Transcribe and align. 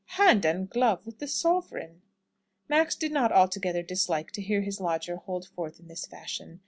Hand 0.17 0.45
and 0.45 0.67
glove 0.67 1.05
with 1.05 1.19
the 1.19 1.27
sovereign!" 1.27 2.01
Maxfield 2.67 3.01
did 3.01 3.11
not 3.11 3.31
altogether 3.31 3.83
dislike 3.83 4.31
to 4.31 4.41
hear 4.41 4.61
his 4.63 4.81
lodger 4.81 5.17
hold 5.17 5.47
forth 5.49 5.79
in 5.79 5.87
this 5.89 6.07
fashion. 6.07 6.59